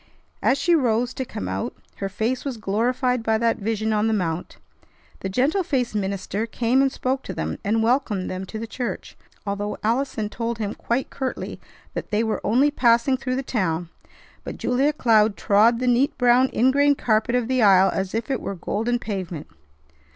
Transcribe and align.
As 0.41 0.57
she 0.57 0.73
rose 0.73 1.13
to 1.13 1.25
come 1.25 1.47
out, 1.47 1.75
her 1.97 2.09
face 2.09 2.43
was 2.43 2.57
glorified 2.57 3.21
by 3.21 3.37
that 3.37 3.57
vision 3.59 3.93
on 3.93 4.07
the 4.07 4.15
mount. 4.15 4.57
The 5.19 5.29
gentle 5.29 5.61
faced 5.61 5.93
minister 5.93 6.47
came 6.47 6.81
and 6.81 6.91
spoke 6.91 7.21
to 7.21 7.35
them, 7.35 7.59
and 7.63 7.83
welcomed 7.83 8.27
them 8.27 8.45
to 8.47 8.57
the 8.57 8.65
church, 8.65 9.15
although 9.45 9.77
Allison 9.83 10.27
told 10.29 10.57
him 10.57 10.73
quite 10.73 11.11
curtly 11.11 11.59
that 11.93 12.09
they 12.09 12.23
were 12.23 12.41
only 12.43 12.71
passing 12.71 13.15
through 13.15 13.35
the 13.35 13.43
town; 13.43 13.89
but 14.43 14.57
Julia 14.57 14.91
Cloud 14.91 15.37
trod 15.37 15.77
the 15.77 15.85
neat 15.85 16.17
brown 16.17 16.49
ingrain 16.51 16.95
carpet 16.95 17.35
of 17.35 17.47
the 17.47 17.61
aisle 17.61 17.91
as 17.93 18.15
if 18.15 18.31
it 18.31 18.41
were 18.41 18.55
golden 18.55 18.97
pavement. 18.97 19.45